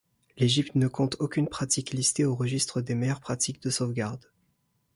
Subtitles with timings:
[0.35, 4.31] L'Égypte ne compte aucune pratique listée au registre des meilleures pratiques de sauvegarde.